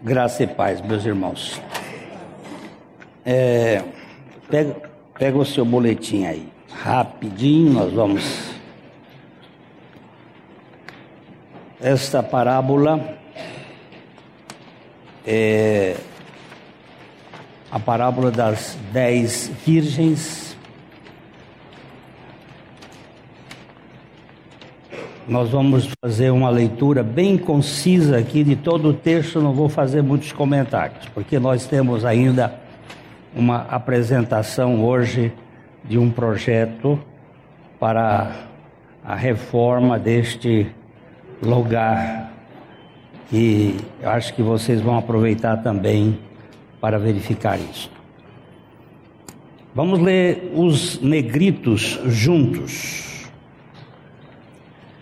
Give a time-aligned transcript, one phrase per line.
[0.00, 1.60] Graça e paz, meus irmãos.
[3.26, 3.82] É,
[4.48, 4.76] pega,
[5.18, 6.48] pega o seu boletim aí.
[6.70, 8.52] Rapidinho, nós vamos.
[11.80, 13.18] Esta parábola
[15.26, 15.96] é
[17.68, 20.47] a parábola das dez virgens
[25.28, 30.02] Nós vamos fazer uma leitura bem concisa aqui de todo o texto, não vou fazer
[30.02, 32.58] muitos comentários, porque nós temos ainda
[33.36, 35.30] uma apresentação hoje
[35.84, 36.98] de um projeto
[37.78, 38.46] para
[39.04, 40.66] a reforma deste
[41.42, 42.32] lugar.
[43.30, 46.18] E acho que vocês vão aproveitar também
[46.80, 47.90] para verificar isso.
[49.74, 53.07] Vamos ler os negritos juntos.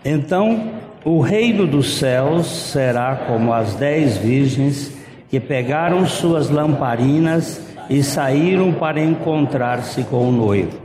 [0.09, 0.71] Então
[1.03, 4.95] o reino dos céus será como as dez virgens
[5.29, 10.79] que pegaram suas lamparinas e saíram para encontrar-se com o noivo.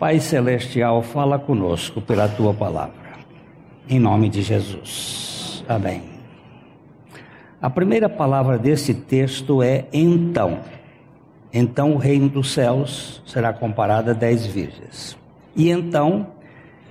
[0.00, 2.92] Pai Celestial, fala conosco pela tua palavra,
[3.88, 5.64] em nome de Jesus.
[5.68, 6.02] Amém.
[7.62, 10.58] A primeira palavra desse texto é então.
[11.52, 15.16] Então o reino dos céus será comparado a dez virgens.
[15.54, 16.37] E então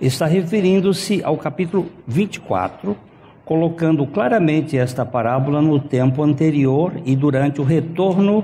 [0.02, 2.96] está referindo-se ao capítulo 24,
[3.44, 8.44] colocando claramente esta parábola no tempo anterior e durante o retorno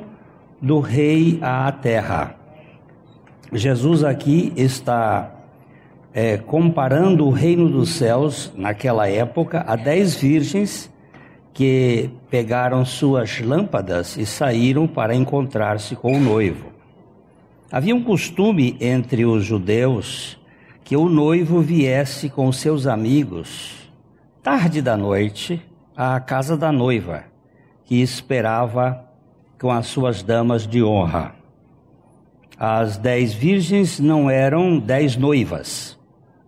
[0.61, 2.35] do rei à terra.
[3.51, 5.31] Jesus aqui está
[6.13, 10.91] é, comparando o reino dos céus, naquela época, a dez virgens
[11.53, 16.71] que pegaram suas lâmpadas e saíram para encontrar-se com o noivo.
[17.71, 20.39] Havia um costume entre os judeus
[20.83, 23.89] que o noivo viesse com seus amigos,
[24.41, 25.61] tarde da noite,
[25.95, 27.23] à casa da noiva,
[27.85, 29.05] que esperava
[29.59, 31.35] com as suas damas de honra.
[32.59, 35.97] As dez virgens não eram dez noivas,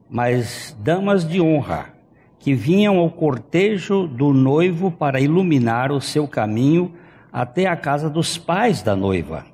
[0.10, 1.94] mas damas de honra,
[2.38, 6.94] que vinham ao cortejo do noivo para iluminar o seu caminho
[7.32, 9.46] até a casa dos pais da noiva.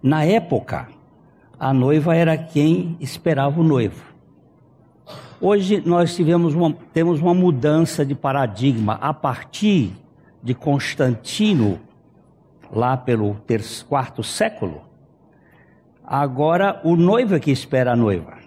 [0.00, 0.88] Na época,
[1.58, 4.02] a noiva era quem esperava o noivo.
[5.40, 9.92] Hoje nós tivemos uma, temos uma mudança de paradigma a partir
[10.42, 11.78] de Constantino,
[12.72, 14.82] lá pelo terço, quarto século.
[16.04, 18.38] Agora o noivo é que espera a noiva.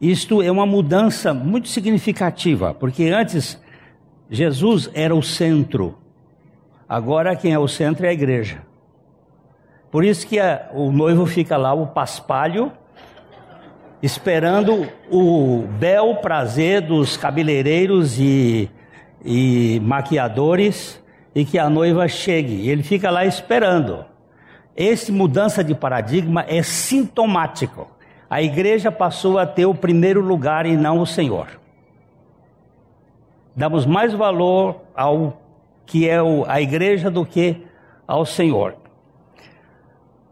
[0.00, 3.60] Isto é uma mudança muito significativa, porque antes
[4.30, 5.96] Jesus era o centro,
[6.88, 8.62] agora quem é o centro é a igreja.
[9.94, 12.72] Por isso que a, o noivo fica lá, o paspalho,
[14.02, 18.68] esperando o bel prazer dos cabeleireiros e,
[19.24, 21.00] e maquiadores
[21.32, 22.68] e que a noiva chegue.
[22.68, 24.04] Ele fica lá esperando.
[24.76, 27.86] Essa mudança de paradigma é sintomático.
[28.28, 31.46] A igreja passou a ter o primeiro lugar e não o Senhor.
[33.54, 35.40] Damos mais valor ao
[35.86, 36.18] que é
[36.48, 37.64] a igreja do que
[38.08, 38.82] ao Senhor.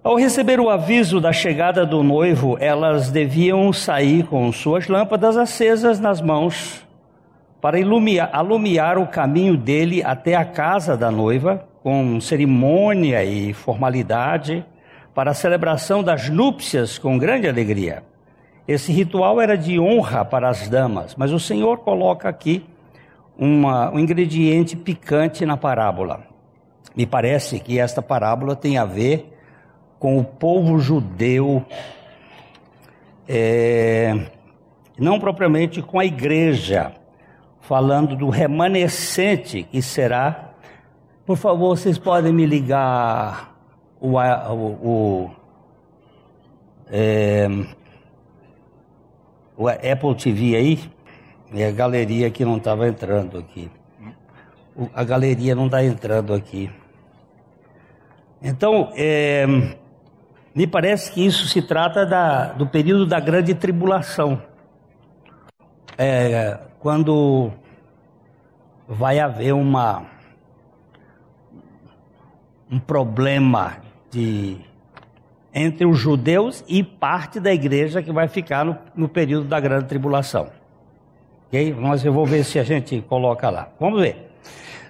[0.05, 6.01] Ao receber o aviso da chegada do noivo, elas deviam sair com suas lâmpadas acesas
[6.01, 6.85] nas mãos
[7.61, 14.67] para iluminar, alumiar o caminho dele até a casa da noiva, com cerimônia e formalidade,
[15.15, 18.03] para a celebração das núpcias com grande alegria.
[18.67, 22.67] Esse ritual era de honra para as damas, mas o Senhor coloca aqui
[23.39, 26.25] uma, um ingrediente picante na parábola.
[26.97, 29.32] Me parece que esta parábola tem a ver
[30.03, 31.65] com o povo judeu,
[33.29, 34.33] é,
[34.99, 36.93] não propriamente com a igreja,
[37.61, 40.55] falando do remanescente que será.
[41.25, 43.57] Por favor, vocês podem me ligar
[44.01, 45.31] o, o, o,
[46.91, 47.47] é,
[49.57, 50.81] o Apple TV aí?
[51.55, 53.71] E a galeria que não estava entrando aqui.
[54.93, 56.69] A galeria não está entrando aqui.
[58.43, 59.47] Então, é,
[60.55, 64.43] me parece que isso se trata da, do período da grande tribulação.
[65.97, 67.53] É, quando
[68.87, 70.05] vai haver uma,
[72.71, 73.79] um problema
[74.11, 74.59] de,
[75.55, 79.87] entre os judeus e parte da igreja que vai ficar no, no período da grande
[79.87, 80.51] tribulação.
[81.47, 81.75] Ok?
[81.79, 83.69] Mas eu vou ver se a gente coloca lá.
[83.79, 84.31] Vamos ver.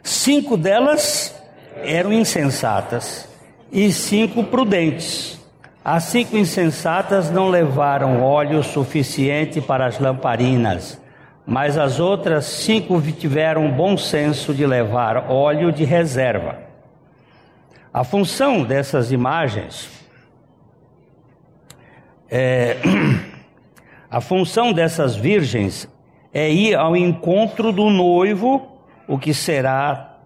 [0.03, 1.41] Cinco delas
[1.77, 3.29] eram insensatas
[3.71, 5.42] e cinco prudentes.
[5.85, 11.03] As cinco insensatas não levaram óleo suficiente para as lamparinas,
[11.45, 16.57] mas as outras cinco tiveram bom senso de levar óleo de reserva.
[17.93, 19.91] A função dessas imagens
[22.31, 22.77] é,
[24.09, 25.89] a função dessas virgens
[26.33, 30.17] é ir ao encontro do noivo, o que será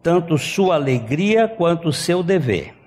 [0.00, 2.81] tanto sua alegria quanto seu dever.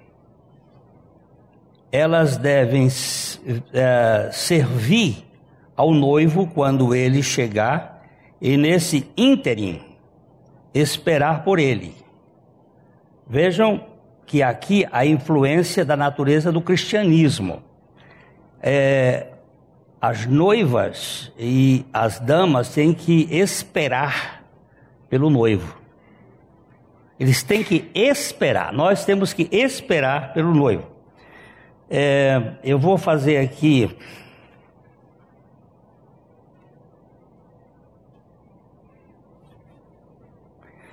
[1.96, 2.90] Elas devem
[3.74, 5.26] é, servir
[5.78, 8.06] ao noivo quando ele chegar
[8.42, 9.82] e nesse ínterim
[10.74, 11.96] esperar por ele.
[13.26, 13.86] Vejam
[14.26, 17.64] que aqui a influência da natureza do cristianismo.
[18.62, 19.28] É,
[20.02, 24.44] as noivas e as damas têm que esperar
[25.10, 25.78] pelo noivo.
[27.18, 30.95] Eles têm que esperar, nós temos que esperar pelo noivo.
[31.98, 33.90] É, eu vou fazer aqui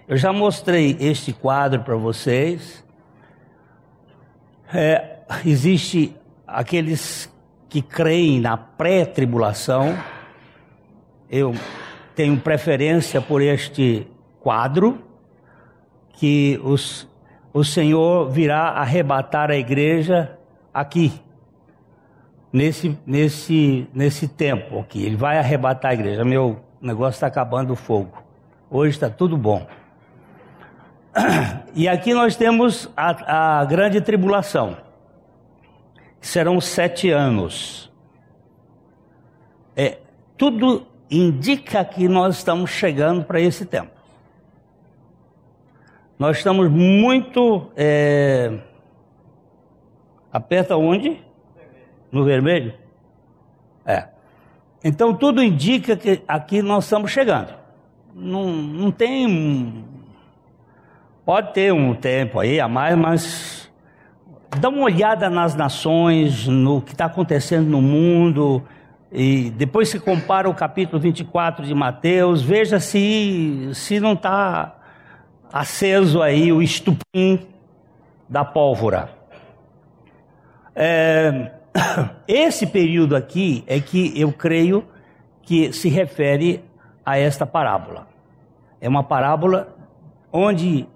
[0.06, 2.84] Eu já mostrei este quadro para vocês.
[4.72, 6.14] É, existe
[6.46, 7.28] aqueles
[7.68, 9.98] que creem na pré-tribulação.
[11.28, 11.52] Eu
[12.14, 14.06] tenho preferência por este
[14.38, 15.02] quadro,
[16.12, 17.08] que os,
[17.52, 20.38] o Senhor virá arrebatar a igreja
[20.72, 21.12] aqui,
[22.52, 25.04] nesse, nesse, nesse tempo aqui.
[25.04, 26.24] Ele vai arrebatar a igreja.
[26.24, 28.22] Meu negócio está acabando o fogo.
[28.70, 29.66] Hoje está tudo bom.
[31.74, 34.76] E aqui nós temos a, a grande tribulação.
[36.20, 37.90] Serão sete anos.
[39.74, 39.96] É,
[40.36, 43.90] tudo indica que nós estamos chegando para esse tempo.
[46.18, 47.70] Nós estamos muito.
[47.74, 48.58] É...
[50.32, 51.20] Aperta onde?
[52.10, 52.74] No vermelho?
[53.84, 54.08] É.
[54.82, 57.54] Então tudo indica que aqui nós estamos chegando.
[58.14, 59.84] Não, não tem
[61.24, 63.70] Pode ter um tempo aí a mais, mas
[64.58, 68.60] dá uma olhada nas nações, no que está acontecendo no mundo,
[69.12, 74.74] e depois se compara o capítulo 24 de Mateus, veja se, se não está
[75.52, 77.46] aceso aí o estupim
[78.28, 79.21] da pólvora.
[80.74, 81.50] É,
[82.26, 84.86] esse período aqui é que eu creio
[85.42, 86.64] que se refere
[87.04, 88.06] a esta parábola.
[88.80, 89.76] É uma parábola
[90.32, 90.86] onde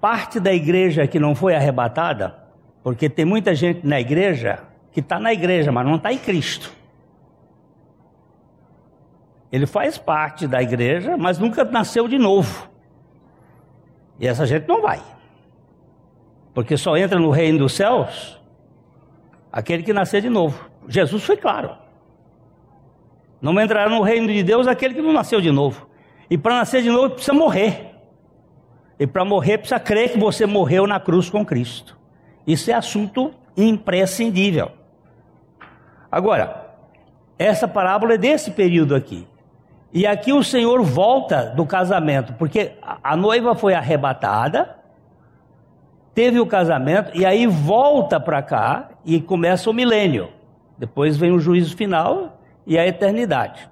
[0.00, 2.36] parte da igreja que não foi arrebatada,
[2.82, 4.60] porque tem muita gente na igreja
[4.92, 6.72] que está na igreja, mas não está em Cristo.
[9.50, 12.68] Ele faz parte da igreja, mas nunca nasceu de novo.
[14.18, 15.00] E essa gente não vai.
[16.56, 18.40] Porque só entra no reino dos céus
[19.52, 20.70] aquele que nascer de novo.
[20.88, 21.76] Jesus foi claro.
[23.42, 25.86] Não entrará no reino de Deus aquele que não nasceu de novo.
[26.30, 27.94] E para nascer de novo precisa morrer.
[28.98, 31.94] E para morrer precisa crer que você morreu na cruz com Cristo.
[32.46, 34.70] Isso é assunto imprescindível.
[36.10, 36.74] Agora,
[37.38, 39.28] essa parábola é desse período aqui.
[39.92, 44.85] E aqui o Senhor volta do casamento, porque a noiva foi arrebatada,
[46.16, 50.30] teve o casamento, e aí volta para cá e começa o milênio.
[50.78, 53.68] Depois vem o juízo final e a eternidade.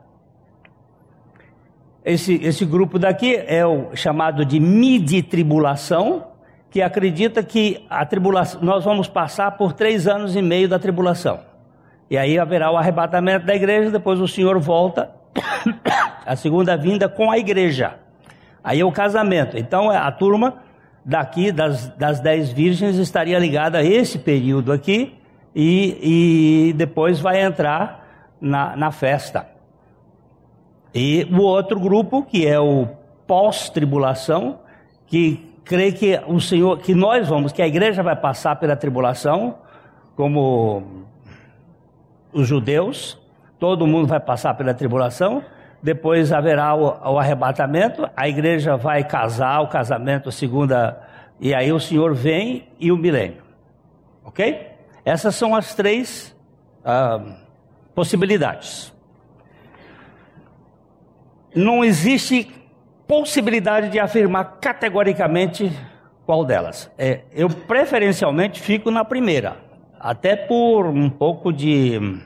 [2.05, 6.27] Esse, esse grupo daqui é o chamado de midi-tribulação,
[6.71, 11.41] que acredita que a tribulação, nós vamos passar por três anos e meio da tribulação.
[12.11, 15.11] E aí haverá o arrebatamento da igreja, depois o Senhor volta,
[16.27, 17.95] a segunda vinda com a igreja.
[18.63, 19.57] Aí é o casamento.
[19.57, 20.64] Então a turma
[21.05, 25.19] daqui, das, das dez virgens, estaria ligada a esse período aqui,
[25.55, 29.47] e, e depois vai entrar na, na festa.
[30.95, 32.89] E o outro grupo, que é o
[33.27, 34.61] pós-tribulação,
[35.07, 39.57] que crê que o Senhor, que nós vamos, que a igreja vai passar pela tribulação,
[40.17, 41.05] como
[42.33, 43.19] os judeus,
[43.59, 45.43] todo mundo vai passar pela tribulação,
[45.85, 51.01] depois haverá o, o arrebatamento, a igreja vai casar, o casamento, segunda,
[51.39, 53.45] e aí o Senhor vem e o milênio.
[54.25, 54.67] Ok?
[55.05, 56.35] Essas são as três
[56.85, 57.21] ah,
[57.95, 58.95] possibilidades
[61.55, 62.51] não existe
[63.07, 65.71] possibilidade de afirmar categoricamente
[66.27, 66.91] qual delas.
[66.99, 69.57] É, eu preferencialmente fico na primeira,
[70.01, 72.19] até por um pouco de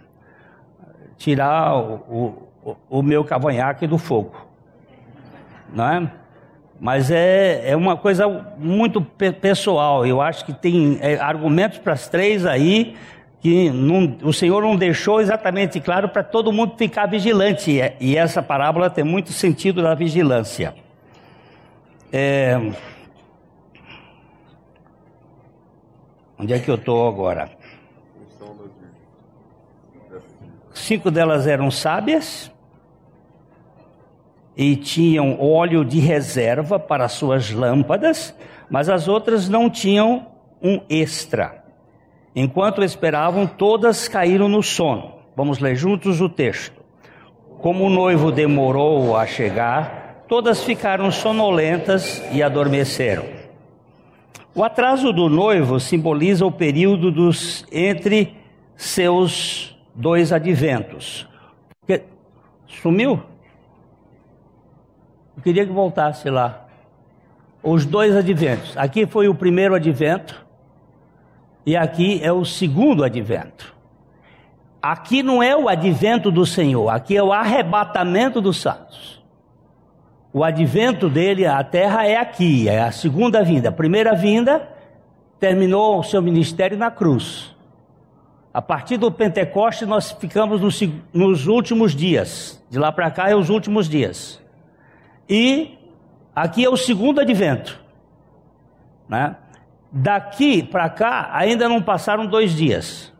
[1.17, 2.48] tirar o, o,
[2.89, 4.35] o meu cavanhaque do fogo,
[5.73, 6.11] não é?
[6.81, 10.07] Mas é, é uma coisa muito pessoal.
[10.07, 12.97] Eu acho que tem é, argumentos para as três aí
[13.41, 17.81] que não, o Senhor não deixou exatamente claro para todo mundo ficar vigilante.
[18.01, 20.75] E essa parábola tem muito sentido da vigilância.
[22.13, 22.57] É...
[26.39, 27.51] Onde é que eu estou agora?
[30.73, 32.53] Cinco delas eram sábias
[34.59, 38.35] e tinham óleo de reserva para suas lâmpadas,
[38.69, 40.27] mas as outras não tinham
[40.61, 41.65] um extra.
[42.35, 45.13] Enquanto esperavam, todas caíram no sono.
[45.37, 46.83] Vamos ler juntos o texto.
[47.61, 53.27] Como o noivo demorou a chegar, todas ficaram sonolentas e adormeceram.
[54.57, 58.37] O atraso do noivo simboliza o período dos entre
[58.75, 61.29] seus dois adventos.
[62.67, 63.23] Sumiu?
[65.39, 66.67] Eu queria que voltasse lá.
[67.63, 68.77] Os dois adventos.
[68.77, 70.45] Aqui foi o primeiro advento
[71.65, 73.73] e aqui é o segundo advento.
[74.83, 79.23] Aqui não é o advento do Senhor, aqui é o arrebatamento dos santos.
[80.33, 83.69] O advento dele à terra é aqui, é a segunda vinda.
[83.69, 84.69] A primeira vinda
[85.39, 87.55] terminou o seu ministério na cruz.
[88.53, 90.81] A partir do Pentecoste nós ficamos nos,
[91.13, 92.61] nos últimos dias.
[92.69, 94.48] De lá para cá é os últimos dias.
[95.29, 95.79] E
[96.35, 97.79] aqui é o segundo advento.
[99.09, 99.37] Né?
[99.91, 103.13] Daqui para cá ainda não passaram dois dias.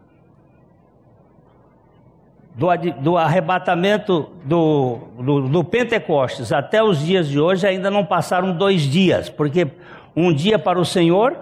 [2.55, 2.67] Do,
[3.01, 8.83] do arrebatamento do, do, do, Pentecostes até os dias de hoje ainda não passaram dois
[8.83, 9.69] dias, porque
[10.17, 11.39] um dia para o Senhor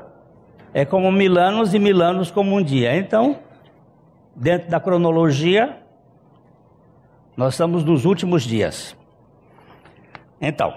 [0.74, 2.94] é como mil anos e mil anos como um dia.
[2.94, 3.38] Então,
[4.34, 5.78] dentro da cronologia,
[7.34, 8.94] nós estamos nos últimos dias.
[10.40, 10.74] Então,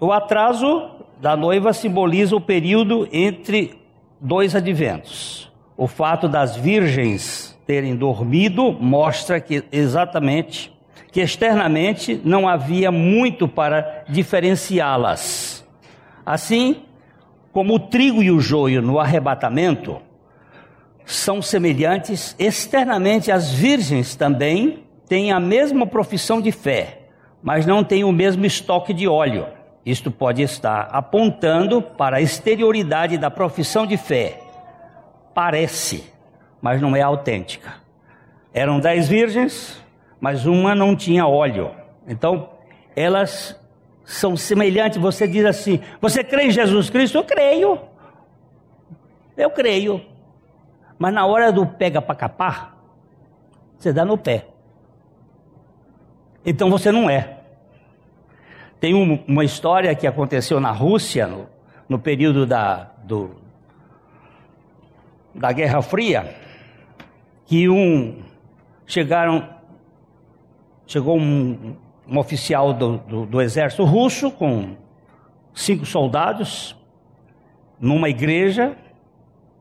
[0.00, 0.90] o atraso
[1.20, 3.78] da noiva simboliza o período entre
[4.20, 5.50] dois adventos.
[5.76, 10.72] O fato das virgens terem dormido mostra que exatamente
[11.12, 15.62] que externamente não havia muito para diferenciá-las.
[16.24, 16.82] Assim,
[17.52, 20.00] como o trigo e o joio no arrebatamento
[21.04, 27.01] são semelhantes, externamente as virgens também têm a mesma profissão de fé
[27.42, 29.46] mas não tem o mesmo estoque de óleo.
[29.84, 34.40] Isto pode estar apontando para a exterioridade da profissão de fé.
[35.34, 36.04] Parece,
[36.60, 37.74] mas não é autêntica.
[38.54, 39.82] Eram dez virgens,
[40.20, 41.72] mas uma não tinha óleo.
[42.06, 42.50] Então,
[42.94, 43.58] elas
[44.04, 44.98] são semelhantes.
[44.98, 47.18] Você diz assim: Você crê em Jesus Cristo?
[47.18, 47.80] Eu creio.
[49.36, 50.00] Eu creio.
[50.98, 52.76] Mas na hora do pega para capar,
[53.76, 54.46] você dá no pé.
[56.44, 57.38] Então você não é.
[58.80, 61.46] Tem um, uma história que aconteceu na Rússia, no,
[61.88, 63.36] no período da, do,
[65.32, 66.34] da Guerra Fria,
[67.46, 68.22] que um
[68.86, 69.48] chegaram
[70.84, 71.76] chegou um,
[72.08, 74.76] um oficial do, do, do, exército russo com
[75.54, 76.76] cinco soldados
[77.80, 78.76] numa igreja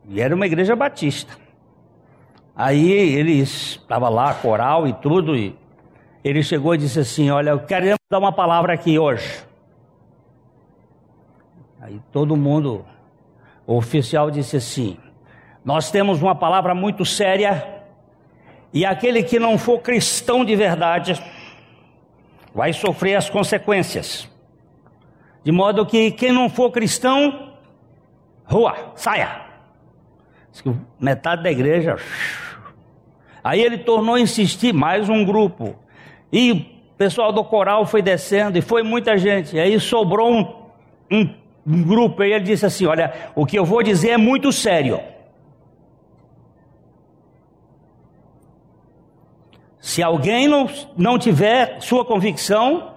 [0.09, 1.37] e era uma igreja batista.
[2.55, 5.55] Aí eles estava lá coral e tudo e
[6.23, 9.43] ele chegou e disse assim: Olha, eu quero dar uma palavra aqui hoje.
[11.79, 12.85] Aí todo mundo,
[13.65, 14.97] o oficial disse assim:
[15.65, 17.83] Nós temos uma palavra muito séria,
[18.71, 21.21] e aquele que não for cristão de verdade
[22.53, 24.29] vai sofrer as consequências.
[25.43, 27.53] De modo que quem não for cristão,
[28.43, 29.41] rua, saia.
[30.99, 31.97] Metade da igreja.
[33.43, 35.75] Aí ele tornou a insistir mais um grupo.
[36.31, 36.65] E o
[36.97, 39.55] pessoal do coral foi descendo e foi muita gente.
[39.55, 40.55] E aí sobrou um,
[41.11, 41.35] um,
[41.67, 44.99] um grupo e ele disse assim: Olha, o que eu vou dizer é muito sério.
[49.79, 52.93] Se alguém não, não tiver sua convicção,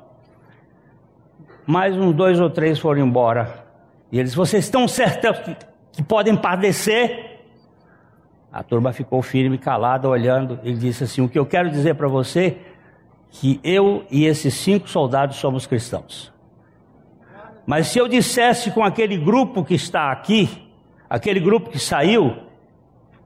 [1.66, 3.64] mais uns dois ou três foram embora.
[4.12, 5.56] E eles, vocês estão certos que,
[5.92, 7.40] que podem padecer?
[8.52, 10.60] A turma ficou firme, calada, olhando.
[10.62, 12.58] Ele disse assim: O que eu quero dizer para você
[13.40, 16.32] que eu e esses cinco soldados somos cristãos.
[17.66, 20.48] Mas se eu dissesse com aquele grupo que está aqui,
[21.10, 22.36] aquele grupo que saiu,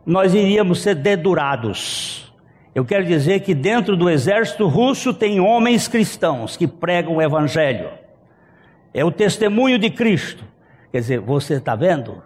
[0.06, 2.32] nós iríamos ser dedurados.
[2.74, 7.90] Eu quero dizer que dentro do exército russo tem homens cristãos que pregam o evangelho.
[8.94, 10.42] É o testemunho de Cristo.
[10.90, 12.22] Quer dizer, você está vendo?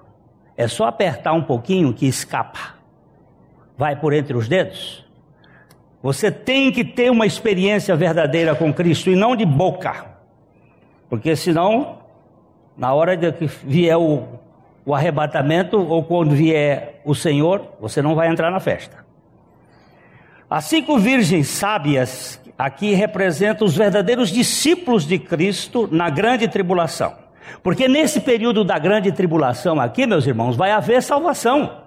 [0.57, 2.77] É só apertar um pouquinho que escapa.
[3.77, 5.02] Vai por entre os dedos.
[6.03, 10.07] Você tem que ter uma experiência verdadeira com Cristo e não de boca.
[11.09, 11.99] Porque senão,
[12.77, 14.27] na hora de que vier o,
[14.85, 19.05] o arrebatamento ou quando vier o Senhor, você não vai entrar na festa.
[20.51, 27.15] As cinco virgens sábias aqui representam os verdadeiros discípulos de Cristo na grande tribulação.
[27.63, 31.83] Porque nesse período da grande tribulação aqui, meus irmãos, vai haver salvação.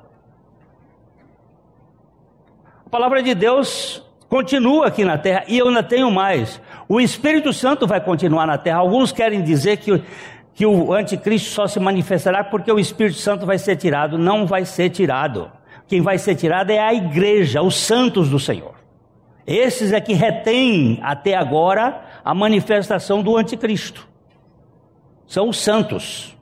[2.86, 4.05] A palavra de Deus
[4.36, 6.62] continua aqui na terra e eu ainda tenho mais.
[6.90, 8.80] O Espírito Santo vai continuar na terra.
[8.80, 10.04] Alguns querem dizer que,
[10.54, 14.18] que o anticristo só se manifestará porque o Espírito Santo vai ser tirado.
[14.18, 15.50] Não vai ser tirado.
[15.88, 18.76] Quem vai ser tirado é a igreja, os santos do Senhor.
[19.48, 24.06] Esses é que retêm até agora a manifestação do anticristo.
[25.26, 26.36] São os santos.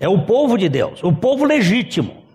[0.00, 2.25] É o povo de Deus, o povo legítimo.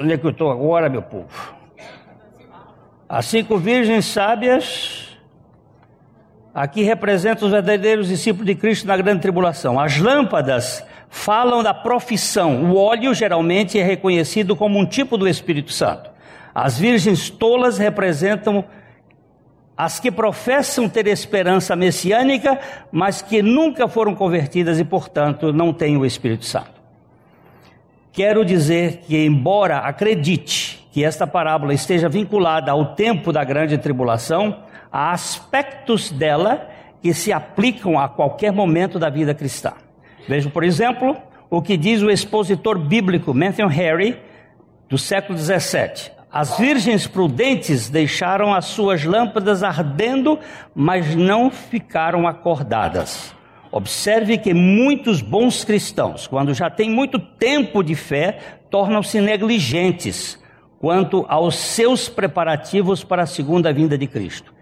[0.00, 1.56] Onde é que eu estou agora, meu povo?
[3.08, 5.16] As cinco virgens sábias,
[6.54, 9.80] aqui representam os verdadeiros discípulos de Cristo na grande tribulação.
[9.80, 12.70] As lâmpadas falam da profissão.
[12.70, 16.10] O óleo geralmente é reconhecido como um tipo do Espírito Santo.
[16.54, 18.62] As virgens tolas representam
[19.74, 22.58] as que professam ter esperança messiânica,
[22.92, 26.77] mas que nunca foram convertidas e, portanto, não têm o Espírito Santo.
[28.12, 34.64] Quero dizer que, embora acredite que esta parábola esteja vinculada ao tempo da grande tribulação,
[34.90, 36.68] há aspectos dela
[37.00, 39.72] que se aplicam a qualquer momento da vida cristã.
[40.28, 41.16] Vejam, por exemplo,
[41.48, 44.18] o que diz o expositor bíblico Matthew Henry,
[44.88, 46.12] do século 17.
[46.30, 50.38] As virgens prudentes deixaram as suas lâmpadas ardendo,
[50.74, 53.34] mas não ficaram acordadas.
[53.70, 58.38] Observe que muitos bons cristãos, quando já têm muito tempo de fé,
[58.70, 60.42] tornam-se negligentes
[60.78, 64.54] quanto aos seus preparativos para a segunda vinda de Cristo.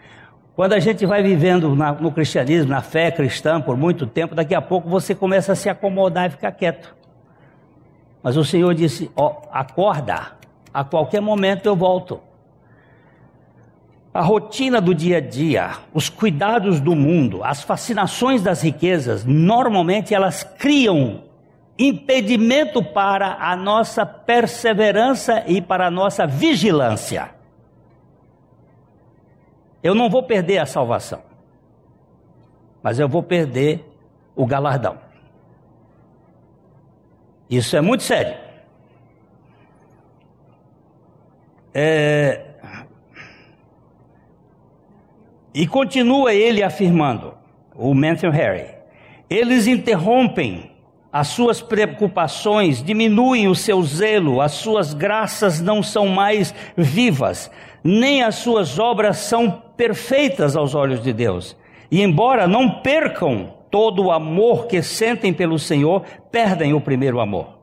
[0.56, 4.54] Quando a gente vai vivendo na, no cristianismo, na fé cristã por muito tempo, daqui
[4.54, 6.96] a pouco você começa a se acomodar e ficar quieto.
[8.22, 10.32] Mas o Senhor disse: ó, acorda,
[10.72, 12.20] a qualquer momento eu volto.
[14.16, 20.14] A rotina do dia a dia, os cuidados do mundo, as fascinações das riquezas, normalmente
[20.14, 21.24] elas criam
[21.78, 27.28] impedimento para a nossa perseverança e para a nossa vigilância.
[29.82, 31.20] Eu não vou perder a salvação,
[32.82, 33.84] mas eu vou perder
[34.34, 34.96] o galardão.
[37.50, 38.34] Isso é muito sério.
[41.74, 42.55] É...
[45.56, 47.32] E continua ele afirmando,
[47.74, 48.66] o Matthew Harry,
[49.30, 50.70] eles interrompem
[51.10, 57.50] as suas preocupações, diminuem o seu zelo, as suas graças não são mais vivas,
[57.82, 61.56] nem as suas obras são perfeitas aos olhos de Deus.
[61.90, 67.56] E embora não percam todo o amor que sentem pelo Senhor, perdem o primeiro amor.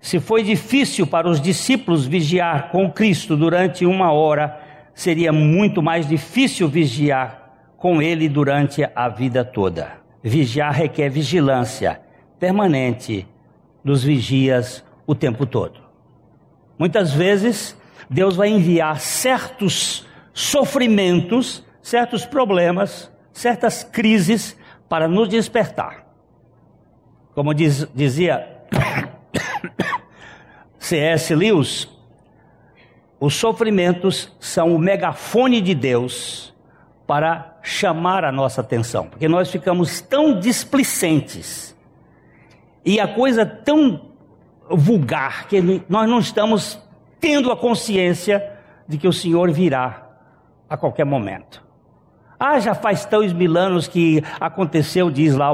[0.00, 4.60] Se foi difícil para os discípulos vigiar com Cristo durante uma hora,
[4.94, 10.00] seria muito mais difícil vigiar com Ele durante a vida toda.
[10.22, 12.00] Vigiar requer vigilância
[12.38, 13.26] permanente
[13.84, 15.80] dos vigias o tempo todo.
[16.78, 17.76] Muitas vezes,
[18.08, 24.56] Deus vai enviar certos sofrimentos, certos problemas, certas crises
[24.88, 26.06] para nos despertar.
[27.34, 28.46] Como diz, dizia
[30.78, 31.34] C.S.
[31.34, 31.88] Lewis,
[33.22, 36.52] os sofrimentos são o megafone de Deus
[37.06, 41.72] para chamar a nossa atenção, porque nós ficamos tão displicentes
[42.84, 44.10] e a coisa tão
[44.68, 46.82] vulgar que nós não estamos
[47.20, 48.58] tendo a consciência
[48.88, 50.04] de que o Senhor virá
[50.68, 51.64] a qualquer momento.
[52.40, 55.52] Ah, já faz tão mil anos que aconteceu, diz lá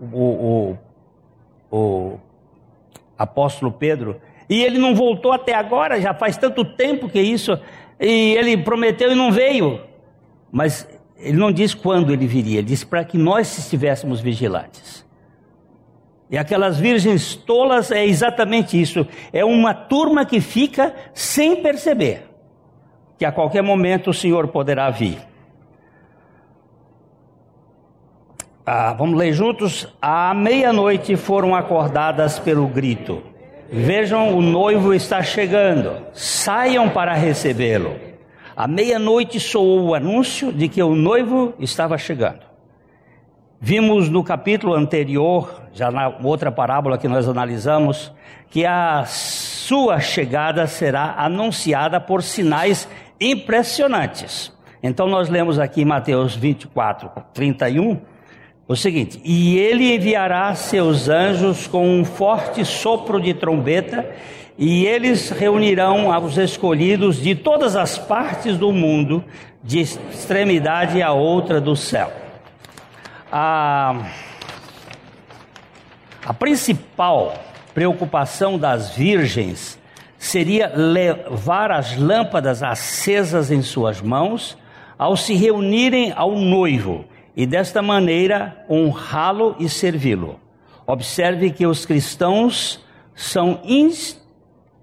[0.00, 0.78] o, o,
[1.70, 2.20] o, o
[3.18, 4.18] apóstolo Pedro,
[4.48, 7.58] e ele não voltou até agora, já faz tanto tempo que isso,
[8.00, 9.80] e ele prometeu e não veio.
[10.50, 15.04] Mas ele não diz quando ele viria, ele disse para que nós estivéssemos vigilantes.
[16.30, 19.06] E aquelas virgens tolas é exatamente isso.
[19.32, 22.28] É uma turma que fica sem perceber
[23.18, 25.18] que a qualquer momento o Senhor poderá vir.
[28.66, 29.86] Ah, vamos ler juntos?
[30.00, 33.22] À meia-noite foram acordadas pelo grito:
[33.76, 37.96] Vejam, o noivo está chegando, saiam para recebê-lo.
[38.54, 42.42] À meia-noite soou o anúncio de que o noivo estava chegando.
[43.60, 48.12] Vimos no capítulo anterior, já na outra parábola que nós analisamos,
[48.48, 52.88] que a sua chegada será anunciada por sinais
[53.20, 54.52] impressionantes.
[54.84, 58.00] Então nós lemos aqui em Mateus 24, 31,
[58.66, 64.08] o seguinte: E ele enviará seus anjos com um forte sopro de trombeta,
[64.56, 69.24] e eles reunirão os escolhidos de todas as partes do mundo,
[69.62, 72.12] de extremidade a outra do céu.
[73.30, 74.06] A,
[76.24, 77.34] a principal
[77.74, 79.78] preocupação das virgens
[80.16, 84.56] seria levar as lâmpadas acesas em suas mãos
[84.96, 87.04] ao se reunirem ao noivo
[87.36, 90.40] e desta maneira honrá-lo e servi-lo.
[90.86, 93.60] Observe que os cristãos são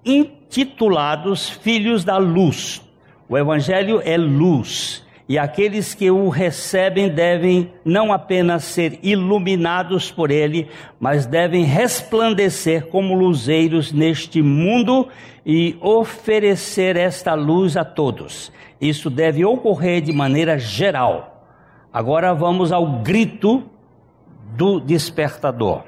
[0.06, 2.82] intitulados filhos da luz.
[3.30, 10.30] O evangelho é luz e aqueles que o recebem devem não apenas ser iluminados por
[10.30, 10.68] ele,
[11.00, 15.08] mas devem resplandecer como luzeiros neste mundo
[15.46, 18.52] e oferecer esta luz a todos.
[18.82, 21.31] Isso deve ocorrer de maneira geral.
[21.94, 23.64] Agora vamos ao grito
[24.56, 25.82] do despertador.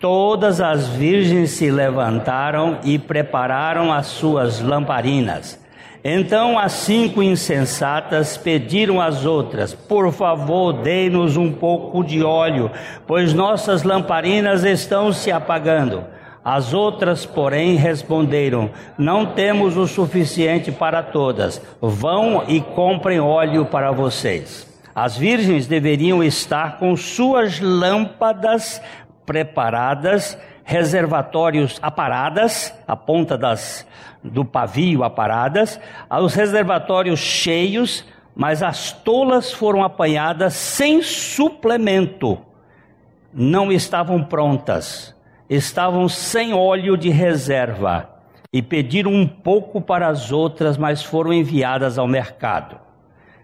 [0.00, 5.60] Todas as virgens se levantaram e prepararam as suas lamparinas.
[6.02, 12.68] Então as cinco insensatas pediram às outras: Por favor, dê-nos um pouco de óleo,
[13.06, 16.04] pois nossas lamparinas estão se apagando.
[16.44, 21.62] As outras, porém, responderam: Não temos o suficiente para todas.
[21.80, 24.68] Vão e comprem óleo para vocês.
[25.00, 28.82] As virgens deveriam estar com suas lâmpadas
[29.24, 33.86] preparadas, reservatórios aparadas, a ponta das
[34.24, 35.78] do pavio aparadas,
[36.20, 42.36] os reservatórios cheios, mas as tolas foram apanhadas sem suplemento.
[43.32, 45.14] Não estavam prontas,
[45.48, 48.10] estavam sem óleo de reserva
[48.52, 52.87] e pediram um pouco para as outras, mas foram enviadas ao mercado.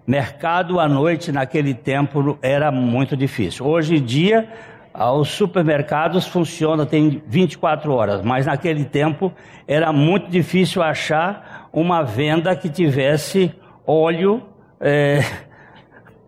[0.07, 3.67] Mercado à noite naquele tempo era muito difícil.
[3.67, 4.47] Hoje em dia,
[4.95, 9.33] os supermercados funcionam, tem 24 horas, mas naquele tempo
[9.67, 13.53] era muito difícil achar uma venda que tivesse
[13.87, 14.43] óleo
[14.81, 15.25] é,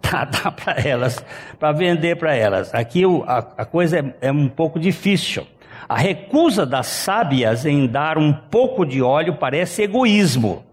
[0.01, 1.25] para dar para elas,
[1.59, 2.75] para vender para elas.
[2.75, 5.47] Aqui a, a coisa é, é um pouco difícil.
[5.89, 10.66] A recusa das sábias em dar um pouco de óleo parece egoísmo.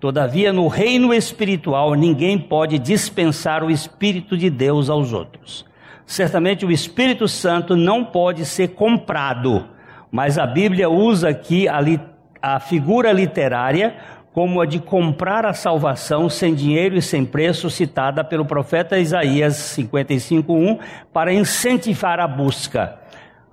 [0.00, 5.66] Todavia, no reino espiritual, ninguém pode dispensar o Espírito de Deus aos outros.
[6.06, 9.68] Certamente o Espírito Santo não pode ser comprado,
[10.10, 12.00] mas a Bíblia usa aqui a, li,
[12.40, 13.94] a figura literária
[14.32, 19.54] como a de comprar a salvação sem dinheiro e sem preço, citada pelo profeta Isaías
[19.76, 20.78] 55:1,
[21.12, 22.96] para incentivar a busca.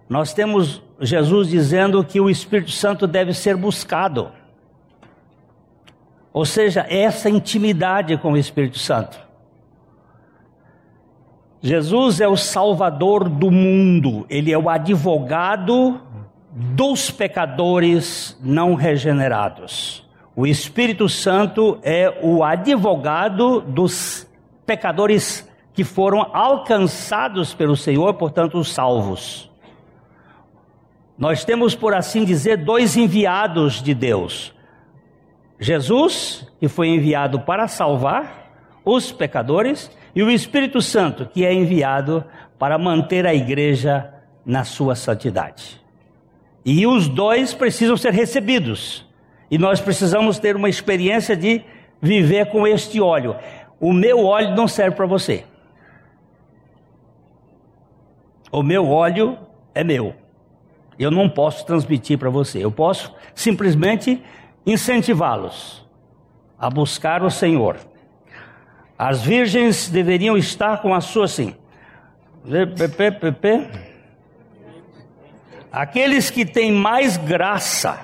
[0.08, 4.32] Nós temos Jesus dizendo que o Espírito Santo deve ser buscado.
[6.38, 9.20] Ou seja, essa intimidade com o Espírito Santo.
[11.60, 16.00] Jesus é o Salvador do mundo, ele é o advogado
[16.52, 20.08] dos pecadores não regenerados.
[20.36, 24.28] O Espírito Santo é o advogado dos
[24.64, 29.50] pecadores que foram alcançados pelo Senhor, portanto, os salvos.
[31.18, 34.56] Nós temos, por assim dizer, dois enviados de Deus:
[35.60, 38.52] Jesus, que foi enviado para salvar
[38.86, 42.24] os pecadores, e o Espírito Santo, que é enviado
[42.58, 44.12] para manter a igreja
[44.46, 45.82] na sua santidade.
[46.66, 49.06] E os dois precisam ser recebidos.
[49.50, 51.62] E nós precisamos ter uma experiência de
[52.02, 53.36] viver com este óleo.
[53.80, 55.46] O meu óleo não serve para você.
[58.52, 59.38] O meu óleo
[59.76, 60.16] é meu.
[60.98, 62.64] Eu não posso transmitir para você.
[62.64, 64.22] Eu posso simplesmente
[64.68, 65.88] incentivá-los
[66.60, 67.78] a buscar o Senhor.
[69.00, 71.56] As virgens deveriam estar com a sua assim.
[75.72, 78.00] Aqueles que têm mais graça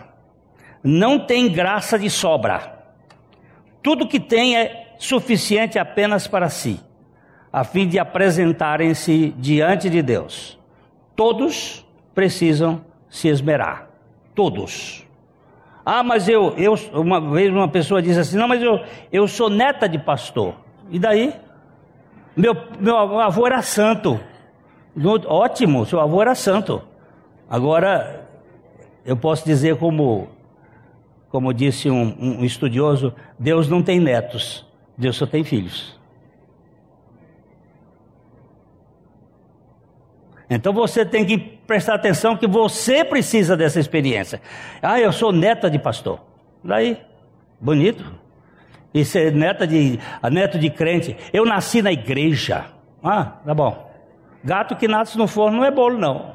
[0.83, 2.85] não têm graça de sobra.
[3.81, 6.79] Tudo que têm é suficiente apenas para si,
[7.51, 10.57] a fim de apresentarem-se diante de Deus.
[11.15, 13.89] Todos precisam se esmerar.
[14.33, 15.05] Todos.
[15.85, 18.79] Ah, mas eu, eu uma vez uma pessoa disse assim: não, mas eu,
[19.11, 20.55] eu sou neta de pastor.
[20.89, 21.33] E daí?
[22.35, 24.19] Meu, meu avô era santo.
[25.27, 26.81] Ótimo, seu avô era santo.
[27.49, 28.27] Agora,
[29.05, 30.29] eu posso dizer como,
[31.29, 34.65] como disse um, um estudioso, Deus não tem netos,
[34.97, 35.99] Deus só tem filhos.
[40.49, 44.41] Então você tem que prestar atenção que você precisa dessa experiência.
[44.81, 46.19] Ah, eu sou neta de pastor.
[46.63, 46.97] Daí,
[47.59, 48.03] bonito
[48.93, 49.99] e ser neta de,
[50.31, 51.17] neto de crente.
[51.31, 52.65] Eu nasci na igreja.
[53.03, 53.91] Ah, tá bom.
[54.43, 56.33] Gato que nasce no forno não é bolo, não.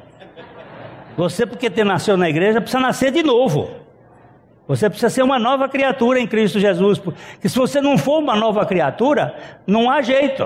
[1.17, 3.71] Você, porque ter nasceu na igreja, precisa nascer de novo.
[4.67, 6.99] Você precisa ser uma nova criatura em Cristo Jesus.
[6.99, 9.35] Porque se você não for uma nova criatura,
[9.67, 10.45] não há jeito.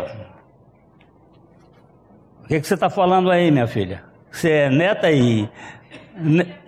[2.44, 4.11] O que, que você está falando aí, minha filha?
[4.32, 5.48] Você é neta e.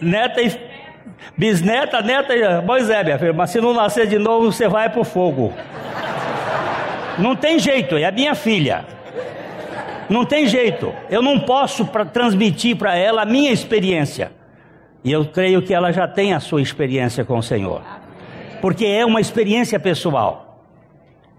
[0.01, 0.53] Neta e.
[1.37, 2.63] Bisneta, neta e.
[2.67, 5.53] Pois é, minha filha, mas se não nascer de novo, você vai para o fogo.
[7.19, 8.85] Não tem jeito, é a minha filha.
[10.09, 10.93] Não tem jeito.
[11.09, 14.33] Eu não posso pra, transmitir para ela a minha experiência.
[15.03, 17.83] E eu creio que ela já tem a sua experiência com o Senhor.
[18.61, 20.44] Porque é uma experiência pessoal.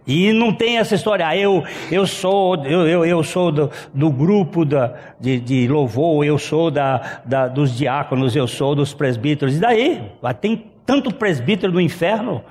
[0.07, 4.11] E não tem essa história, ah, eu, eu sou, eu, eu, eu sou do, do
[4.11, 9.57] grupo da, de, de louvor, eu sou da, da, dos diáconos, eu sou dos presbíteros.
[9.57, 10.11] E daí?
[10.39, 12.43] Tem tanto presbítero no inferno,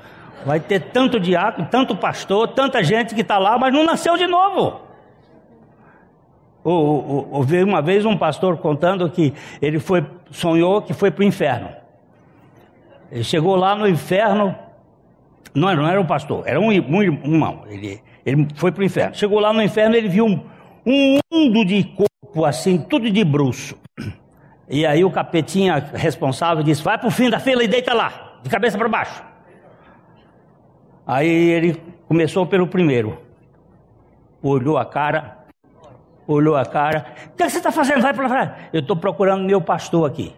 [0.44, 4.26] vai ter tanto diácono, tanto pastor, tanta gente que está lá, mas não nasceu de
[4.26, 4.80] novo.
[6.64, 11.68] Ouvi uma vez um pastor contando que ele foi, sonhou que foi para o inferno.
[13.12, 14.56] Ele chegou lá no inferno,
[15.54, 17.62] não não era um pastor, era um, um irmão.
[17.68, 19.14] Ele, ele foi para o inferno.
[19.14, 20.44] Chegou lá no inferno, ele viu um,
[20.84, 23.78] um mundo de corpo assim, tudo de bruxo.
[24.68, 28.38] E aí o capetinha responsável disse: Vai para o fim da fila e deita lá,
[28.42, 29.22] de cabeça para baixo.
[31.06, 33.18] Aí ele começou pelo primeiro,
[34.42, 35.44] olhou a cara,
[36.26, 37.06] olhou a cara.
[37.26, 38.00] O que você está fazendo?
[38.00, 38.56] Vai para lá.
[38.72, 40.34] Eu estou procurando meu pastor aqui.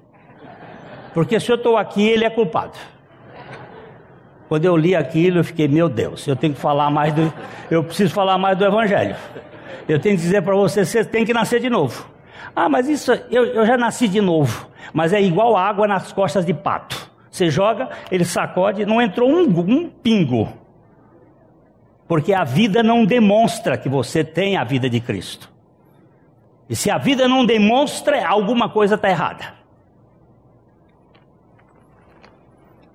[1.14, 2.76] Porque se eu estou aqui, ele é culpado.
[4.48, 7.32] Quando eu li aquilo, eu fiquei, meu Deus, eu tenho que falar mais do.
[7.70, 9.16] Eu preciso falar mais do Evangelho.
[9.88, 12.06] Eu tenho que dizer para você, você tem que nascer de novo.
[12.54, 14.68] Ah, mas isso, eu, eu já nasci de novo.
[14.92, 17.10] Mas é igual água nas costas de pato.
[17.30, 20.52] Você joga, ele sacode, não entrou um, um pingo.
[22.08, 25.52] Porque a vida não demonstra que você tem a vida de Cristo.
[26.68, 29.54] E se a vida não demonstra, alguma coisa está errada.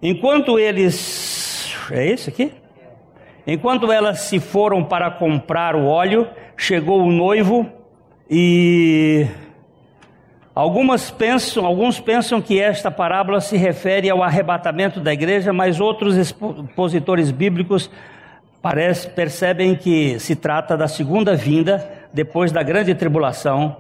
[0.02, 1.41] Enquanto eles.
[1.92, 2.54] É esse aqui?
[3.46, 7.70] Enquanto elas se foram para comprar o óleo, chegou o noivo
[8.30, 9.28] e.
[10.54, 16.18] Algumas pensam, alguns pensam que esta parábola se refere ao arrebatamento da igreja, mas outros
[16.18, 17.90] expositores bíblicos
[18.62, 23.78] parece, percebem que se trata da segunda vinda depois da grande tribulação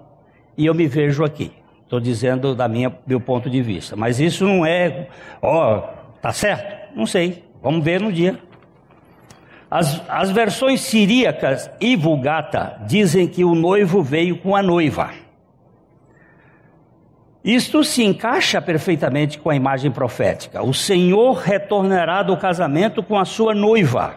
[0.57, 1.51] e eu me vejo aqui.
[1.83, 5.07] Estou dizendo da minha meu ponto de vista, mas isso não é,
[5.41, 5.81] ó, oh,
[6.21, 6.95] tá certo?
[6.95, 7.50] Não sei.
[7.61, 8.39] Vamos ver no dia.
[9.69, 15.11] As, as versões siríacas e vulgata dizem que o noivo veio com a noiva.
[17.43, 20.61] Isto se encaixa perfeitamente com a imagem profética.
[20.61, 24.15] O Senhor retornará do casamento com a sua noiva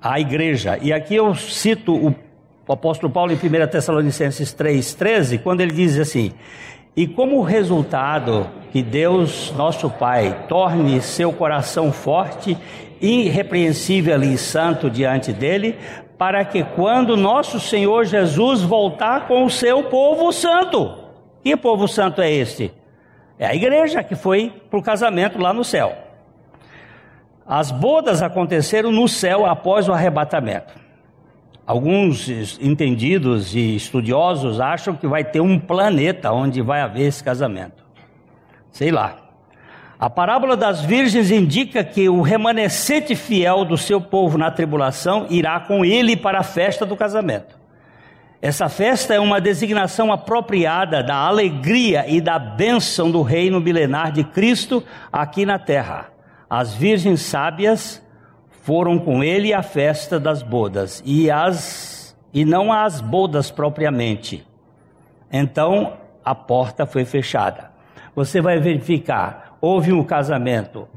[0.00, 0.78] à igreja.
[0.80, 2.14] E aqui eu cito
[2.68, 6.32] o apóstolo Paulo em 1 Tessalonicenses 3,13, quando ele diz assim:
[6.94, 12.56] E como resultado que Deus, nosso Pai, torne seu coração forte,
[13.00, 15.78] irrepreensível e santo diante dele,
[16.18, 20.98] para que quando nosso Senhor Jesus voltar com o seu povo santo,
[21.42, 22.72] que povo santo é este?
[23.38, 25.92] É a igreja que foi para o casamento lá no céu.
[27.46, 30.72] As bodas aconteceram no céu após o arrebatamento.
[31.66, 32.28] Alguns
[32.60, 37.84] entendidos e estudiosos acham que vai ter um planeta onde vai haver esse casamento.
[38.70, 39.18] Sei lá.
[39.98, 45.60] A parábola das virgens indica que o remanescente fiel do seu povo na tribulação irá
[45.60, 47.56] com ele para a festa do casamento.
[48.40, 54.24] Essa festa é uma designação apropriada da alegria e da bênção do reino milenar de
[54.24, 56.08] Cristo aqui na terra.
[56.50, 58.02] As virgens sábias
[58.62, 64.46] foram com ele à festa das bodas e as e não às bodas propriamente.
[65.30, 67.72] Então a porta foi fechada.
[68.14, 70.88] Você vai verificar, houve um casamento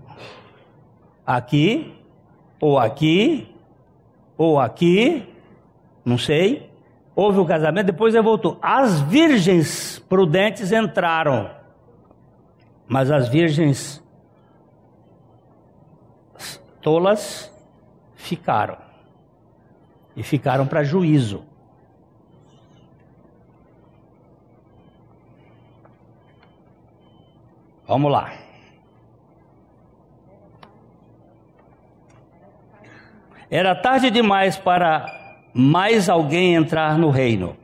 [1.26, 1.94] aqui
[2.62, 3.54] ou aqui
[4.38, 5.28] ou aqui,
[6.06, 6.70] não sei.
[7.16, 8.60] Houve o um casamento, depois ele voltou.
[8.62, 11.50] As virgens prudentes entraram,
[12.88, 14.04] mas as virgens
[16.82, 17.55] tolas
[18.26, 18.78] ficaram.
[20.16, 21.44] E ficaram para juízo.
[27.88, 28.34] Vamos lá.
[33.50, 35.06] Era tarde demais para
[35.54, 37.56] mais alguém entrar no reino.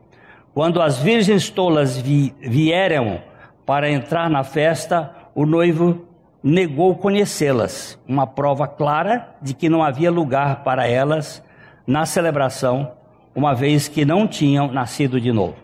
[0.53, 3.21] Quando as virgens tolas vi, vieram
[3.65, 6.05] para entrar na festa, o noivo
[6.43, 11.43] negou conhecê-las, uma prova clara de que não havia lugar para elas
[11.85, 12.91] na celebração,
[13.35, 15.55] uma vez que não tinham nascido de novo.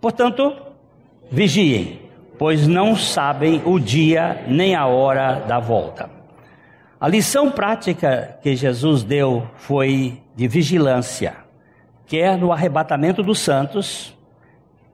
[0.00, 0.54] Portanto,
[1.30, 2.00] vigiem,
[2.38, 6.08] pois não sabem o dia nem a hora da volta.
[7.00, 11.34] A lição prática que Jesus deu foi de vigilância,
[12.06, 14.16] quer no arrebatamento dos santos,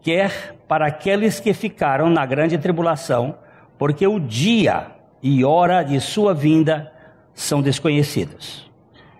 [0.02, 3.36] quer para aqueles que ficaram na grande tribulação,
[3.78, 4.86] porque o dia
[5.22, 6.92] e hora de sua vinda
[7.34, 8.70] são desconhecidos.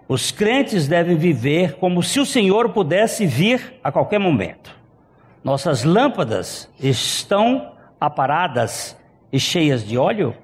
[0.08, 4.76] Os crentes devem viver como se o Senhor pudesse vir a qualquer momento.
[5.42, 8.96] Nossas lâmpadas estão aparadas
[9.32, 10.34] e cheias de óleo?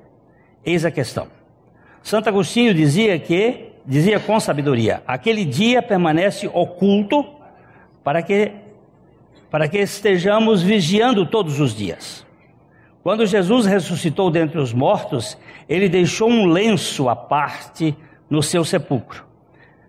[0.65, 1.29] Eis a questão.
[2.03, 7.25] Santo Agostinho dizia que, dizia com sabedoria, aquele dia permanece oculto
[8.03, 8.53] para que,
[9.51, 12.26] para que estejamos vigiando todos os dias.
[13.07, 15.39] Quando Jesus ressuscitou dentre os mortos,
[15.69, 17.97] ele deixou um lenço à parte
[18.29, 19.25] no seu sepulcro.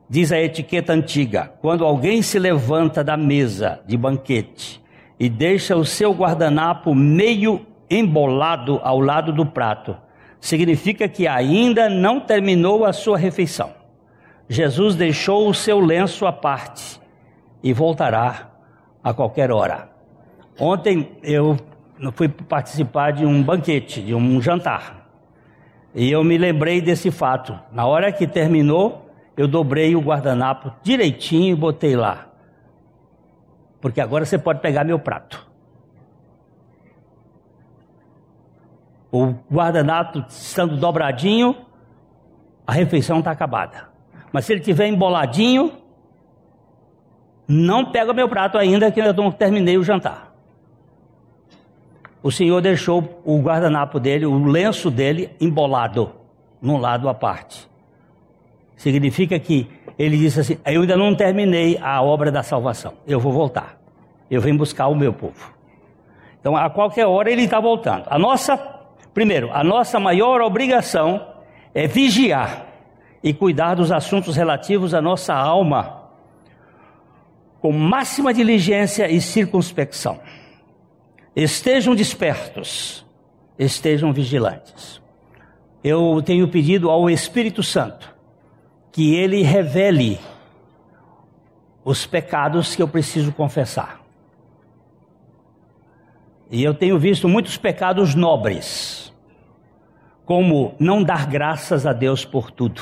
[0.08, 4.80] Diz a etiqueta antiga: quando alguém se levanta da mesa de banquete
[5.20, 9.98] e deixa o seu guardanapo meio embolado ao lado do prato,
[10.40, 13.72] significa que ainda não terminou a sua refeição.
[14.48, 17.02] Jesus deixou o seu lenço à parte
[17.64, 18.52] e voltará
[19.04, 19.90] a qualquer hora.
[20.60, 21.58] Ontem eu
[22.12, 25.08] fui participar de um banquete, de um jantar.
[25.96, 27.58] E eu me lembrei desse fato.
[27.72, 32.28] Na hora que terminou, eu dobrei o guardanapo direitinho e botei lá.
[33.82, 35.48] Porque agora você pode pegar meu prato.
[39.12, 41.56] O guardanapo estando dobradinho,
[42.66, 43.90] a refeição está acabada.
[44.32, 45.72] Mas se ele tiver emboladinho,
[47.48, 50.27] não pega meu prato ainda, que eu não terminei o jantar
[52.28, 56.12] o Senhor deixou o guardanapo dele, o lenço dele, embolado
[56.62, 57.66] num lado à parte.
[58.76, 59.66] Significa que
[59.98, 63.80] ele disse assim: Eu ainda não terminei a obra da salvação, eu vou voltar.
[64.30, 65.54] Eu venho buscar o meu povo.
[66.38, 68.04] Então, a qualquer hora ele está voltando.
[68.08, 68.58] A nossa,
[69.14, 71.26] primeiro, a nossa maior obrigação
[71.74, 72.66] é vigiar
[73.24, 76.10] e cuidar dos assuntos relativos à nossa alma
[77.62, 80.20] com máxima diligência e circunspecção.
[81.38, 83.06] Estejam despertos,
[83.60, 85.00] estejam vigilantes.
[85.84, 88.12] Eu tenho pedido ao Espírito Santo
[88.92, 90.20] que ele revele
[91.86, 94.02] os pecados que eu preciso confessar.
[96.50, 99.14] E eu tenho visto muitos pecados nobres,
[100.26, 102.82] como não dar graças a Deus por tudo.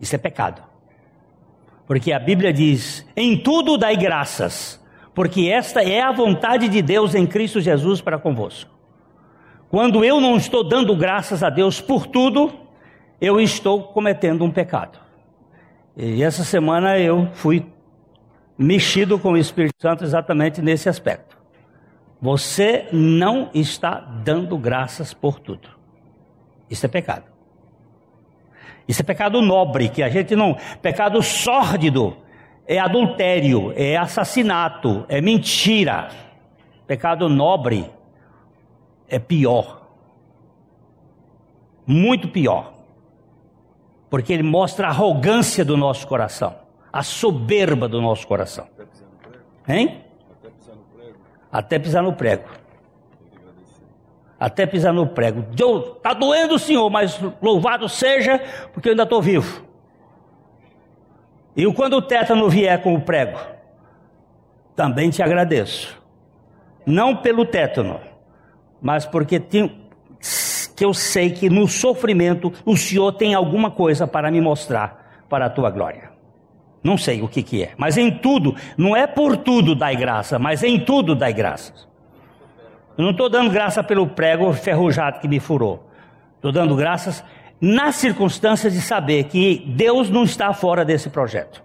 [0.00, 0.62] Isso é pecado.
[1.88, 4.80] Porque a Bíblia diz: em tudo dai graças,
[5.14, 8.70] porque esta é a vontade de Deus em Cristo Jesus para convosco.
[9.70, 12.52] Quando eu não estou dando graças a Deus por tudo,
[13.20, 14.98] eu estou cometendo um pecado.
[15.96, 17.66] E essa semana eu fui
[18.58, 21.36] mexido com o Espírito Santo exatamente nesse aspecto.
[22.20, 25.68] Você não está dando graças por tudo.
[26.68, 27.24] Isso é pecado.
[28.86, 30.56] Isso é pecado nobre, que a gente não.
[30.82, 32.16] Pecado sórdido,
[32.66, 36.10] é adultério, é assassinato, é mentira.
[36.86, 37.90] Pecado nobre
[39.08, 39.82] é pior.
[41.86, 42.72] Muito pior.
[44.08, 46.54] Porque ele mostra a arrogância do nosso coração,
[46.92, 48.66] a soberba do nosso coração.
[49.68, 50.04] Hein?
[51.50, 52.48] Até pisar no prego.
[54.38, 55.44] Até pisar no prego.
[55.96, 58.40] Está doendo, Senhor, mas louvado seja,
[58.72, 59.64] porque eu ainda estou vivo.
[61.56, 63.38] E quando o tétano vier com o prego,
[64.74, 66.02] também te agradeço.
[66.84, 68.00] Não pelo tétano,
[68.82, 69.40] mas porque
[70.76, 75.46] que eu sei que no sofrimento o Senhor tem alguma coisa para me mostrar para
[75.46, 76.12] a tua glória.
[76.82, 80.38] Não sei o que, que é, mas em tudo, não é por tudo dai graça,
[80.38, 81.88] mas em tudo dai graças.
[82.98, 85.88] Eu não estou dando graça pelo prego ferrujado que me furou.
[86.36, 87.24] Estou dando graças
[87.60, 91.62] nas circunstâncias de saber que Deus não está fora desse projeto.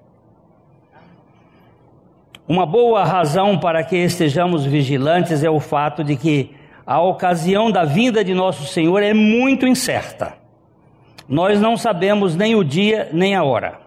[2.48, 7.86] Uma boa razão para que estejamos vigilantes é o fato de que a ocasião da
[7.86, 10.34] vinda de nosso Senhor é muito incerta.
[11.28, 13.80] Nós não sabemos nem o dia nem a hora.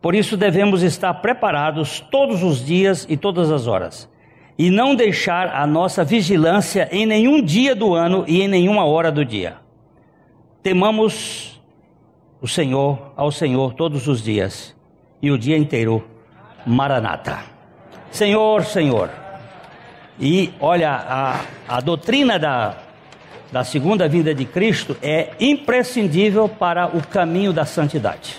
[0.00, 4.08] Por isso devemos estar preparados todos os dias e todas as horas,
[4.56, 9.10] e não deixar a nossa vigilância em nenhum dia do ano e em nenhuma hora
[9.10, 9.56] do dia.
[10.62, 11.53] Temamos
[12.44, 14.76] o Senhor, ao Senhor todos os dias
[15.22, 16.04] e o dia inteiro.
[16.66, 17.38] Maranata.
[18.10, 19.08] Senhor, Senhor.
[20.20, 22.76] E olha, a, a doutrina da,
[23.50, 28.36] da segunda vinda de Cristo é imprescindível para o caminho da santidade.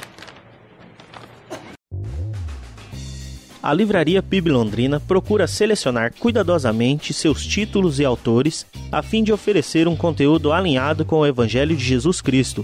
[3.66, 9.88] a Livraria PIB Londrina procura selecionar cuidadosamente seus títulos e autores a fim de oferecer
[9.88, 12.64] um conteúdo alinhado com o Evangelho de Jesus Cristo.